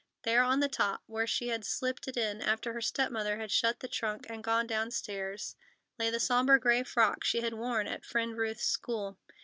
[0.23, 3.51] There on the top, where she had slipped it in after her step mother had
[3.51, 5.55] shut the trunk and gone downstairs,
[5.99, 9.19] lay the sombre gray frock she had worn at Friend Ruth's school.